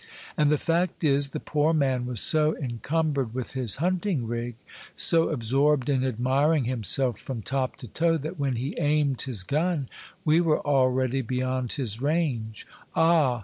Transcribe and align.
And 0.35 0.49
the 0.51 0.57
fact 0.57 1.03
is, 1.03 1.29
the 1.29 1.39
poor 1.39 1.75
man 1.75 2.07
was 2.07 2.21
so 2.21 2.53
encum 2.53 3.13
bered 3.13 3.33
with 3.33 3.51
his 3.51 3.75
hunting 3.75 4.25
rig, 4.25 4.55
so 4.95 5.29
absorbed 5.29 5.89
in 5.89 6.03
admiring 6.03 6.63
himself 6.63 7.19
from 7.19 7.43
top 7.43 7.75
to 7.75 7.87
toe, 7.87 8.17
that 8.17 8.39
when 8.39 8.55
he 8.55 8.73
aimed 8.79 9.21
his 9.21 9.43
gun, 9.43 9.89
we 10.25 10.41
were 10.41 10.65
already 10.65 11.21
beyond 11.21 11.73
his 11.73 12.01
range. 12.01 12.65
Ah 12.95 13.39